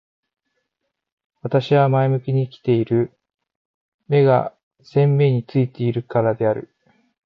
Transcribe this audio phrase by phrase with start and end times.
[1.43, 3.13] 私は前向きに生きている。
[4.07, 4.51] 目が
[4.95, 6.75] 前面に付いているからである。